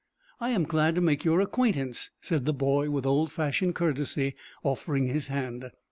[0.39, 5.05] "I am glad to make your acquaintance," said the boy, with old fashioned courtesy, offering
[5.05, 5.69] his hand.